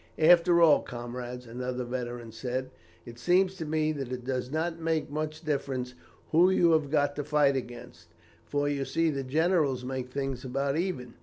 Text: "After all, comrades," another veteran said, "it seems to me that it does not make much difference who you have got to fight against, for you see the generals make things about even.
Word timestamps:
"After 0.17 0.59
all, 0.59 0.81
comrades," 0.81 1.45
another 1.45 1.83
veteran 1.83 2.31
said, 2.31 2.71
"it 3.05 3.19
seems 3.19 3.53
to 3.57 3.65
me 3.65 3.91
that 3.91 4.11
it 4.11 4.25
does 4.25 4.49
not 4.49 4.79
make 4.79 5.11
much 5.11 5.43
difference 5.43 5.93
who 6.31 6.49
you 6.49 6.71
have 6.71 6.89
got 6.89 7.15
to 7.17 7.23
fight 7.23 7.55
against, 7.55 8.07
for 8.47 8.67
you 8.67 8.83
see 8.83 9.11
the 9.11 9.21
generals 9.23 9.85
make 9.85 10.09
things 10.09 10.43
about 10.43 10.75
even. 10.75 11.13